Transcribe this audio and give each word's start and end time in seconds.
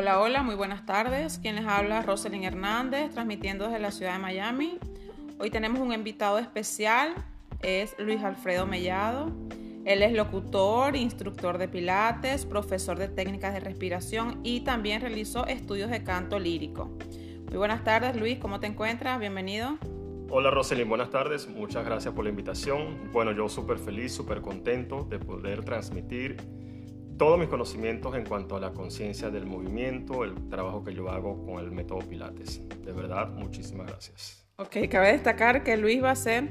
Hola, 0.00 0.20
hola, 0.20 0.44
muy 0.44 0.54
buenas 0.54 0.86
tardes. 0.86 1.40
Quien 1.42 1.56
les 1.56 1.66
habla, 1.66 2.02
Roselyn 2.02 2.44
Hernández, 2.44 3.10
transmitiendo 3.10 3.64
desde 3.64 3.80
la 3.80 3.90
ciudad 3.90 4.12
de 4.12 4.20
Miami. 4.20 4.78
Hoy 5.40 5.50
tenemos 5.50 5.80
un 5.80 5.92
invitado 5.92 6.38
especial, 6.38 7.16
es 7.62 7.96
Luis 7.98 8.22
Alfredo 8.22 8.64
Mellado. 8.64 9.32
Él 9.84 10.04
es 10.04 10.12
locutor, 10.12 10.94
instructor 10.94 11.58
de 11.58 11.66
pilates, 11.66 12.46
profesor 12.46 12.96
de 12.96 13.08
técnicas 13.08 13.52
de 13.52 13.58
respiración 13.58 14.38
y 14.44 14.60
también 14.60 15.00
realizó 15.00 15.48
estudios 15.48 15.90
de 15.90 16.04
canto 16.04 16.38
lírico. 16.38 16.96
Muy 17.48 17.56
buenas 17.56 17.82
tardes, 17.82 18.14
Luis, 18.14 18.38
¿cómo 18.38 18.60
te 18.60 18.68
encuentras? 18.68 19.18
Bienvenido. 19.18 19.78
Hola 20.30 20.52
Roselyn, 20.52 20.88
buenas 20.88 21.10
tardes. 21.10 21.48
Muchas 21.48 21.84
gracias 21.84 22.14
por 22.14 22.22
la 22.22 22.30
invitación. 22.30 23.10
Bueno, 23.12 23.32
yo 23.32 23.48
súper 23.48 23.78
feliz, 23.78 24.12
súper 24.12 24.42
contento 24.42 25.02
de 25.10 25.18
poder 25.18 25.64
transmitir 25.64 26.36
todos 27.18 27.38
mis 27.38 27.48
conocimientos 27.48 28.14
en 28.14 28.24
cuanto 28.24 28.56
a 28.56 28.60
la 28.60 28.72
conciencia 28.72 29.28
del 29.30 29.44
movimiento, 29.44 30.24
el 30.24 30.48
trabajo 30.48 30.84
que 30.84 30.94
yo 30.94 31.10
hago 31.10 31.44
con 31.44 31.58
el 31.62 31.70
método 31.70 31.98
Pilates. 32.00 32.66
De 32.84 32.92
verdad, 32.92 33.28
muchísimas 33.28 33.88
gracias. 33.88 34.46
Ok, 34.56 34.76
cabe 34.90 35.12
destacar 35.12 35.62
que 35.62 35.76
Luis 35.76 36.02
va 36.02 36.12
a 36.12 36.16
ser, 36.16 36.50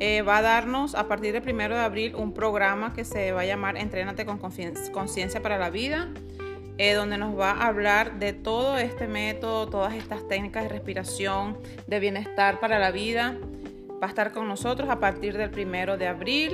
eh, 0.00 0.22
va 0.22 0.38
a 0.38 0.42
darnos 0.42 0.94
a 0.94 1.06
partir 1.06 1.32
del 1.32 1.42
primero 1.42 1.74
de 1.74 1.82
abril 1.82 2.14
un 2.14 2.34
programa 2.34 2.92
que 2.92 3.04
se 3.04 3.32
va 3.32 3.42
a 3.42 3.46
llamar 3.46 3.76
Entrénate 3.76 4.26
con 4.26 4.38
Conciencia 4.38 5.42
para 5.42 5.58
la 5.58 5.70
Vida 5.70 6.10
eh, 6.78 6.94
donde 6.94 7.18
nos 7.18 7.36
va 7.36 7.50
a 7.50 7.66
hablar 7.66 8.20
de 8.20 8.32
todo 8.32 8.78
este 8.78 9.08
método, 9.08 9.68
todas 9.68 9.94
estas 9.94 10.26
técnicas 10.28 10.62
de 10.62 10.68
respiración, 10.68 11.58
de 11.88 11.98
bienestar 11.98 12.60
para 12.60 12.78
la 12.78 12.92
vida. 12.92 13.36
Va 14.00 14.06
a 14.06 14.08
estar 14.10 14.32
con 14.32 14.46
nosotros 14.46 14.88
a 14.88 15.00
partir 15.00 15.36
del 15.36 15.50
primero 15.50 15.98
de 15.98 16.06
abril. 16.06 16.52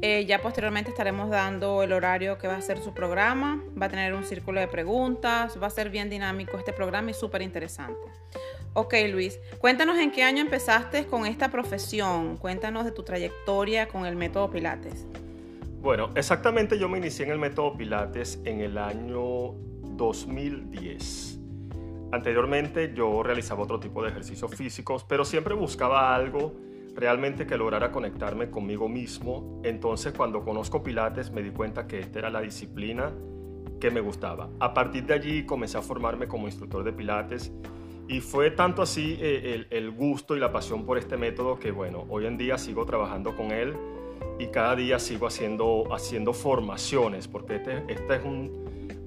Eh, 0.00 0.24
ya 0.26 0.40
posteriormente 0.40 0.90
estaremos 0.90 1.30
dando 1.30 1.82
el 1.82 1.92
horario 1.92 2.38
que 2.38 2.48
va 2.48 2.56
a 2.56 2.60
ser 2.60 2.78
su 2.78 2.94
programa. 2.94 3.62
Va 3.80 3.86
a 3.86 3.88
tener 3.88 4.14
un 4.14 4.24
círculo 4.24 4.60
de 4.60 4.68
preguntas. 4.68 5.58
Va 5.62 5.66
a 5.66 5.70
ser 5.70 5.90
bien 5.90 6.08
dinámico 6.08 6.56
este 6.56 6.72
programa 6.72 7.10
y 7.10 7.14
súper 7.14 7.42
interesante. 7.42 8.00
Ok, 8.74 8.94
Luis, 9.10 9.38
cuéntanos 9.58 9.98
en 9.98 10.10
qué 10.10 10.22
año 10.22 10.40
empezaste 10.40 11.06
con 11.06 11.26
esta 11.26 11.50
profesión. 11.50 12.38
Cuéntanos 12.38 12.84
de 12.84 12.92
tu 12.92 13.02
trayectoria 13.02 13.86
con 13.88 14.06
el 14.06 14.16
método 14.16 14.50
Pilates. 14.50 15.06
Bueno, 15.80 16.10
exactamente 16.14 16.78
yo 16.78 16.88
me 16.88 16.98
inicié 16.98 17.26
en 17.26 17.32
el 17.32 17.38
método 17.38 17.76
Pilates 17.76 18.40
en 18.44 18.60
el 18.60 18.78
año 18.78 19.52
2010. 19.96 21.38
Anteriormente 22.12 22.92
yo 22.94 23.22
realizaba 23.22 23.62
otro 23.62 23.80
tipo 23.80 24.02
de 24.02 24.10
ejercicios 24.10 24.54
físicos, 24.54 25.04
pero 25.04 25.24
siempre 25.24 25.54
buscaba 25.54 26.14
algo 26.14 26.54
realmente 26.94 27.46
que 27.46 27.56
lograra 27.56 27.90
conectarme 27.90 28.50
conmigo 28.50 28.88
mismo. 28.88 29.60
Entonces 29.64 30.12
cuando 30.12 30.44
conozco 30.44 30.82
Pilates 30.82 31.30
me 31.30 31.42
di 31.42 31.50
cuenta 31.50 31.86
que 31.86 32.00
esta 32.00 32.18
era 32.18 32.30
la 32.30 32.40
disciplina 32.40 33.12
que 33.80 33.90
me 33.90 34.00
gustaba. 34.00 34.48
A 34.60 34.72
partir 34.74 35.04
de 35.06 35.14
allí 35.14 35.44
comencé 35.44 35.78
a 35.78 35.82
formarme 35.82 36.28
como 36.28 36.46
instructor 36.46 36.84
de 36.84 36.92
Pilates 36.92 37.52
y 38.08 38.20
fue 38.20 38.50
tanto 38.50 38.82
así 38.82 39.16
eh, 39.20 39.66
el, 39.70 39.90
gusto 39.90 40.36
y 40.36 40.40
la 40.40 40.52
pasión 40.52 40.84
por 40.84 40.98
este 40.98 41.16
método 41.16 41.58
que 41.58 41.70
bueno, 41.70 42.04
hoy 42.08 42.26
en 42.26 42.36
día 42.36 42.58
sigo 42.58 42.84
trabajando 42.84 43.36
con 43.36 43.52
él 43.52 43.74
y 44.38 44.46
cada 44.48 44.76
día 44.76 44.98
sigo 44.98 45.26
haciendo, 45.26 45.92
haciendo 45.92 46.32
formaciones, 46.32 47.28
porque 47.28 47.56
este, 47.56 47.84
este 47.88 48.16
es 48.16 48.24
un, 48.24 48.61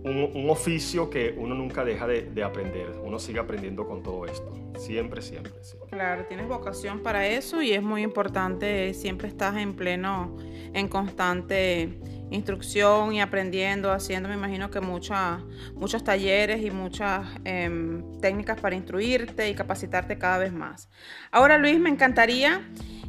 un, 0.05 0.49
oficio 0.49 1.09
que 1.09 1.33
uno 1.35 1.55
nunca 1.55 1.83
deja 1.83 2.05
de, 2.05 2.21
de, 2.21 2.43
aprender, 2.43 2.91
uno 3.03 3.17
sigue 3.17 3.39
aprendiendo 3.39 3.87
con 3.87 4.03
todo 4.03 4.25
esto, 4.25 4.53
siempre, 4.77 5.21
siempre. 5.21 5.51
Sí. 5.61 5.77
Claro, 5.89 6.25
tienes 6.25 6.47
vocación 6.47 7.01
para 7.01 7.27
eso 7.27 7.61
y 7.61 7.73
es 7.73 7.81
muy 7.81 8.03
importante, 8.03 8.93
siempre 8.93 9.27
estás 9.27 9.57
en 9.57 9.75
pleno, 9.75 10.37
en 10.73 10.87
constante 10.87 11.99
instrucción 12.29 13.13
y 13.13 13.21
aprendiendo, 13.21 13.91
haciendo, 13.91 14.29
me 14.29 14.35
imagino 14.35 14.69
que 14.69 14.79
mucha, 14.79 15.39
muchos 15.73 16.03
talleres 16.03 16.63
y 16.63 16.69
muchas 16.69 17.27
eh, 17.43 18.01
técnicas 18.21 18.59
para 18.59 18.75
instruirte 18.75 19.49
y 19.49 19.55
capacitarte 19.55 20.17
cada 20.17 20.37
vez 20.37 20.53
más. 20.53 20.89
Ahora, 21.31 21.57
Luis, 21.57 21.79
me 21.79 21.89
encantaría 21.89 22.61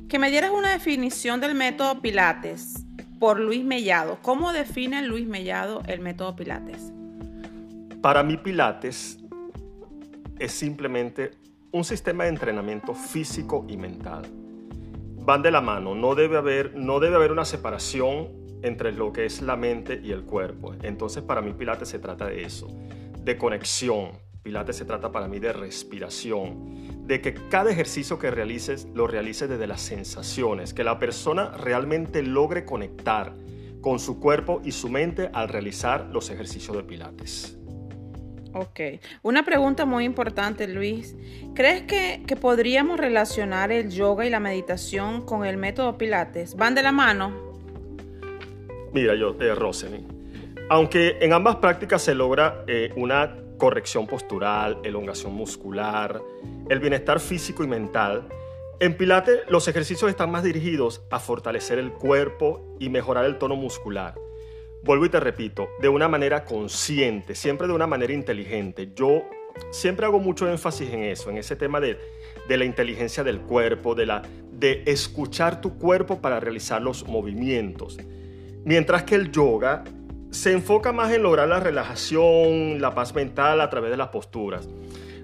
que 0.08 0.18
me 0.18 0.30
dieras 0.30 0.50
una 0.50 0.70
definición 0.70 1.40
del 1.40 1.54
método 1.54 2.00
Pilates 2.00 2.86
por 3.18 3.40
Luis 3.40 3.64
Mellado. 3.64 4.18
¿Cómo 4.22 4.52
define 4.52 5.02
Luis 5.02 5.26
Mellado 5.26 5.82
el 5.86 6.00
método 6.00 6.36
Pilates? 6.36 6.92
Para 8.02 8.22
mí 8.22 8.36
Pilates 8.36 9.18
es 10.38 10.52
simplemente 10.52 11.32
un 11.72 11.84
sistema 11.84 12.24
de 12.24 12.30
entrenamiento 12.30 12.94
físico 12.94 13.64
y 13.68 13.76
mental. 13.76 14.22
Van 15.18 15.42
de 15.42 15.50
la 15.50 15.60
mano, 15.60 15.94
no 15.94 16.14
debe 16.14 16.36
haber, 16.36 16.74
no 16.76 17.00
debe 17.00 17.16
haber 17.16 17.32
una 17.32 17.44
separación 17.44 18.28
entre 18.62 18.92
lo 18.92 19.12
que 19.12 19.26
es 19.26 19.42
la 19.42 19.56
mente 19.56 20.00
y 20.02 20.12
el 20.12 20.22
cuerpo. 20.22 20.74
Entonces 20.82 21.22
para 21.22 21.40
mí 21.40 21.52
Pilates 21.52 21.88
se 21.88 21.98
trata 21.98 22.26
de 22.26 22.44
eso, 22.44 22.68
de 23.22 23.36
conexión. 23.36 24.10
Pilates 24.42 24.76
se 24.76 24.84
trata 24.84 25.10
para 25.10 25.26
mí 25.26 25.40
de 25.40 25.52
respiración, 25.52 26.95
de 27.06 27.20
que 27.20 27.34
cada 27.34 27.70
ejercicio 27.70 28.18
que 28.18 28.30
realices 28.30 28.88
lo 28.94 29.06
realices 29.06 29.48
desde 29.48 29.66
las 29.66 29.80
sensaciones, 29.80 30.74
que 30.74 30.84
la 30.84 30.98
persona 30.98 31.52
realmente 31.52 32.22
logre 32.22 32.64
conectar 32.64 33.32
con 33.80 34.00
su 34.00 34.18
cuerpo 34.18 34.60
y 34.64 34.72
su 34.72 34.88
mente 34.88 35.30
al 35.32 35.48
realizar 35.48 36.08
los 36.12 36.30
ejercicios 36.30 36.76
de 36.76 36.82
Pilates. 36.82 37.56
Ok, 38.52 38.80
una 39.22 39.44
pregunta 39.44 39.84
muy 39.84 40.04
importante 40.04 40.66
Luis. 40.66 41.14
¿Crees 41.54 41.82
que, 41.82 42.22
que 42.26 42.36
podríamos 42.36 42.98
relacionar 42.98 43.70
el 43.70 43.90
yoga 43.90 44.26
y 44.26 44.30
la 44.30 44.40
meditación 44.40 45.24
con 45.24 45.44
el 45.44 45.58
método 45.58 45.98
Pilates? 45.98 46.56
¿Van 46.56 46.74
de 46.74 46.82
la 46.82 46.90
mano? 46.90 47.46
Mira, 48.92 49.14
yo, 49.14 49.36
eh, 49.40 49.54
aunque 50.70 51.18
en 51.20 51.32
ambas 51.32 51.56
prácticas 51.56 52.02
se 52.02 52.14
logra 52.14 52.64
eh, 52.66 52.92
una 52.96 53.36
corrección 53.58 54.06
postural, 54.06 54.78
elongación 54.84 55.34
muscular, 55.34 56.22
el 56.68 56.80
bienestar 56.80 57.20
físico 57.20 57.64
y 57.64 57.66
mental. 57.66 58.28
En 58.78 58.96
Pilates 58.96 59.40
los 59.48 59.68
ejercicios 59.68 60.10
están 60.10 60.30
más 60.30 60.42
dirigidos 60.44 61.02
a 61.10 61.18
fortalecer 61.18 61.78
el 61.78 61.92
cuerpo 61.92 62.76
y 62.78 62.88
mejorar 62.90 63.24
el 63.24 63.38
tono 63.38 63.56
muscular. 63.56 64.14
Vuelvo 64.82 65.06
y 65.06 65.08
te 65.08 65.18
repito, 65.18 65.68
de 65.80 65.88
una 65.88 66.08
manera 66.08 66.44
consciente, 66.44 67.34
siempre 67.34 67.66
de 67.66 67.72
una 67.72 67.86
manera 67.86 68.12
inteligente. 68.12 68.90
Yo 68.94 69.24
siempre 69.70 70.06
hago 70.06 70.20
mucho 70.20 70.48
énfasis 70.48 70.92
en 70.92 71.04
eso, 71.04 71.30
en 71.30 71.38
ese 71.38 71.56
tema 71.56 71.80
de, 71.80 71.98
de 72.48 72.56
la 72.56 72.64
inteligencia 72.64 73.24
del 73.24 73.40
cuerpo, 73.40 73.94
de, 73.94 74.06
la, 74.06 74.22
de 74.52 74.82
escuchar 74.86 75.60
tu 75.60 75.78
cuerpo 75.78 76.20
para 76.20 76.38
realizar 76.38 76.82
los 76.82 77.06
movimientos. 77.06 77.98
Mientras 78.64 79.04
que 79.04 79.14
el 79.14 79.32
yoga 79.32 79.84
se 80.30 80.52
enfoca 80.52 80.92
más 80.92 81.12
en 81.12 81.22
lograr 81.22 81.48
la 81.48 81.60
relajación, 81.60 82.80
la 82.80 82.94
paz 82.94 83.14
mental 83.14 83.60
a 83.60 83.70
través 83.70 83.90
de 83.90 83.96
las 83.96 84.08
posturas. 84.08 84.68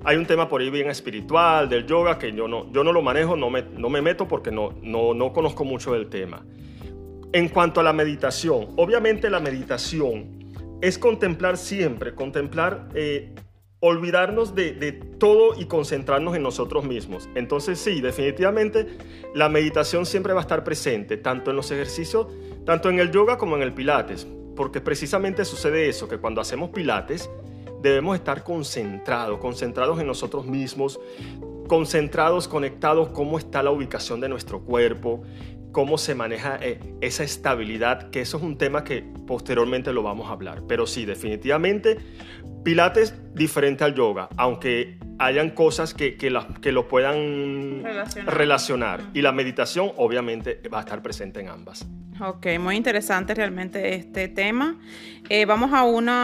Hay 0.04 0.16
un 0.16 0.26
tema 0.26 0.48
por 0.48 0.60
ahí 0.60 0.70
bien 0.70 0.90
espiritual 0.90 1.68
del 1.68 1.86
yoga 1.86 2.18
que 2.18 2.32
yo 2.32 2.48
no, 2.48 2.70
yo 2.72 2.82
no 2.82 2.92
lo 2.92 3.02
manejo, 3.02 3.36
no 3.36 3.50
me, 3.50 3.62
no 3.62 3.88
me 3.88 4.02
meto 4.02 4.26
porque 4.26 4.50
no, 4.50 4.74
no, 4.82 5.14
no 5.14 5.32
conozco 5.32 5.64
mucho 5.64 5.92
del 5.92 6.08
tema. 6.08 6.44
En 7.32 7.48
cuanto 7.48 7.80
a 7.80 7.84
la 7.84 7.92
meditación, 7.92 8.68
obviamente 8.76 9.30
la 9.30 9.40
meditación 9.40 10.42
es 10.80 10.98
contemplar 10.98 11.56
siempre, 11.56 12.14
contemplar, 12.14 12.88
eh, 12.94 13.32
olvidarnos 13.78 14.54
de, 14.54 14.72
de, 14.72 14.92
todo 14.92 15.58
y 15.58 15.66
concentrarnos 15.66 16.34
en 16.34 16.42
nosotros 16.42 16.84
mismos. 16.84 17.28
Entonces 17.36 17.78
sí, 17.78 18.00
definitivamente 18.00 18.86
la 19.34 19.48
meditación 19.48 20.04
siempre 20.04 20.32
va 20.32 20.40
a 20.40 20.42
estar 20.42 20.64
presente, 20.64 21.16
tanto 21.16 21.50
en 21.50 21.56
los 21.56 21.70
ejercicios, 21.70 22.26
tanto 22.66 22.90
en 22.90 22.98
el 22.98 23.12
yoga 23.12 23.38
como 23.38 23.56
en 23.56 23.62
el 23.62 23.72
pilates 23.72 24.26
porque 24.62 24.80
precisamente 24.80 25.44
sucede 25.44 25.88
eso, 25.88 26.06
que 26.06 26.18
cuando 26.18 26.40
hacemos 26.40 26.70
pilates 26.70 27.28
debemos 27.80 28.14
estar 28.14 28.44
concentrados, 28.44 29.40
concentrados 29.40 30.00
en 30.00 30.06
nosotros 30.06 30.46
mismos, 30.46 31.00
concentrados, 31.66 32.46
conectados, 32.46 33.08
cómo 33.08 33.38
está 33.38 33.60
la 33.64 33.72
ubicación 33.72 34.20
de 34.20 34.28
nuestro 34.28 34.60
cuerpo, 34.60 35.24
cómo 35.72 35.98
se 35.98 36.14
maneja 36.14 36.60
eh, 36.62 36.78
esa 37.00 37.24
estabilidad, 37.24 38.10
que 38.10 38.20
eso 38.20 38.36
es 38.36 38.44
un 38.44 38.56
tema 38.56 38.84
que 38.84 39.02
posteriormente 39.26 39.92
lo 39.92 40.04
vamos 40.04 40.28
a 40.28 40.34
hablar. 40.34 40.62
Pero 40.68 40.86
sí, 40.86 41.06
definitivamente, 41.06 41.98
Pilates 42.62 43.16
diferente 43.34 43.82
al 43.82 43.96
yoga, 43.96 44.28
aunque 44.36 44.96
hayan 45.18 45.50
cosas 45.50 45.92
que, 45.92 46.16
que, 46.16 46.30
la, 46.30 46.46
que 46.60 46.70
lo 46.70 46.86
puedan 46.86 47.82
relacionar. 47.82 48.34
relacionar. 48.36 49.00
Y 49.12 49.22
la 49.22 49.32
meditación 49.32 49.90
obviamente 49.96 50.62
va 50.72 50.78
a 50.78 50.82
estar 50.82 51.02
presente 51.02 51.40
en 51.40 51.48
ambas. 51.48 51.84
Ok, 52.20 52.46
muy 52.60 52.76
interesante 52.76 53.34
realmente 53.34 53.94
este 53.94 54.28
tema. 54.28 54.76
Eh, 55.30 55.46
vamos 55.46 55.72
a 55.72 55.84
una 55.84 56.20